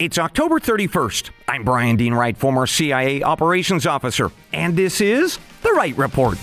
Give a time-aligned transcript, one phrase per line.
[0.00, 1.30] It's October 31st.
[1.46, 6.36] I'm Brian Dean Wright, former CIA operations officer, and this is The Wright Report.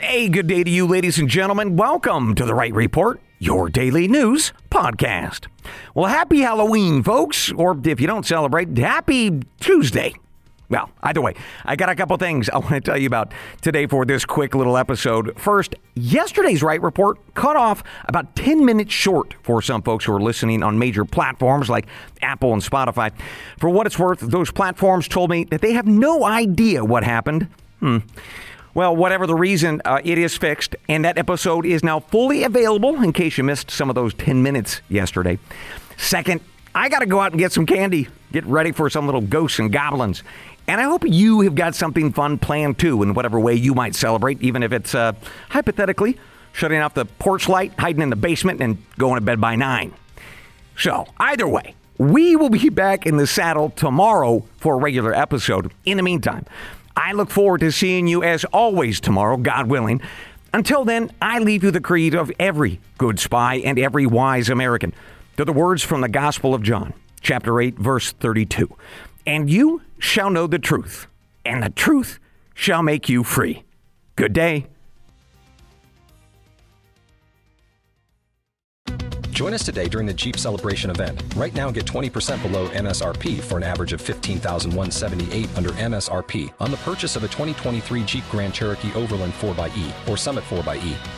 [0.00, 1.76] Hey, good day to you, ladies and gentlemen.
[1.76, 5.46] Welcome to The Wright Report, your daily news podcast.
[5.94, 10.14] Well, happy Halloween, folks, or if you don't celebrate, happy Tuesday.
[10.70, 13.32] Well, either way, I got a couple things I want to tell you about
[13.62, 15.38] today for this quick little episode.
[15.38, 20.20] First, yesterday's Wright Report cut off about 10 minutes short for some folks who are
[20.20, 21.86] listening on major platforms like
[22.20, 23.12] Apple and Spotify.
[23.58, 27.48] For what it's worth, those platforms told me that they have no idea what happened.
[27.80, 27.98] Hmm.
[28.74, 33.02] Well, whatever the reason, uh, it is fixed, and that episode is now fully available
[33.02, 35.38] in case you missed some of those 10 minutes yesterday.
[35.96, 36.42] Second,
[36.74, 39.58] I got to go out and get some candy, get ready for some little ghosts
[39.58, 40.22] and goblins.
[40.68, 43.94] And I hope you have got something fun planned too, in whatever way you might
[43.94, 45.14] celebrate, even if it's uh,
[45.48, 46.18] hypothetically
[46.52, 49.94] shutting off the porch light, hiding in the basement, and going to bed by nine.
[50.76, 55.72] So, either way, we will be back in the saddle tomorrow for a regular episode.
[55.84, 56.44] In the meantime,
[56.96, 60.02] I look forward to seeing you as always tomorrow, God willing.
[60.52, 64.92] Until then, I leave you the creed of every good spy and every wise American.
[65.36, 68.76] They're the words from the Gospel of John, chapter 8, verse 32
[69.28, 71.06] and you shall know the truth,
[71.44, 72.18] and the truth
[72.54, 73.62] shall make you free.
[74.16, 74.66] Good day.
[79.30, 81.22] Join us today during the Jeep Celebration event.
[81.36, 86.76] Right now, get 20% below MSRP for an average of 15178 under MSRP on the
[86.78, 91.17] purchase of a 2023 Jeep Grand Cherokee Overland 4xE or Summit 4xE.